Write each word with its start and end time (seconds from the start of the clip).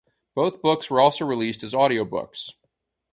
Both 0.33 0.63
books 0.63 0.89
were 0.89 0.99
also 0.99 1.25
released 1.27 1.61
as 1.61 1.75
audio 1.75 2.03
books. 2.03 2.55